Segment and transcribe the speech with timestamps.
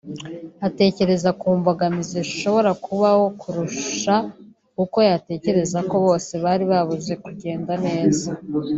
[0.67, 4.15] atekereza ku mbogamizi zishobora kubaho kurusha
[4.83, 8.29] uko yatekereza ko byose biri buze kugenda neza